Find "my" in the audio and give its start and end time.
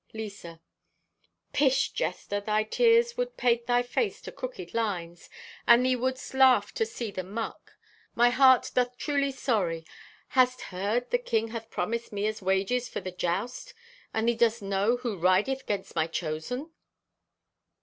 8.15-8.31, 15.95-16.07